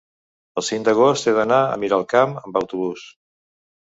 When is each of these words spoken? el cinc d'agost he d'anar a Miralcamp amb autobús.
el 0.61 0.63
cinc 0.69 0.87
d'agost 0.87 1.29
he 1.31 1.35
d'anar 1.39 1.59
a 1.65 1.77
Miralcamp 1.83 2.35
amb 2.41 2.59
autobús. 2.63 3.05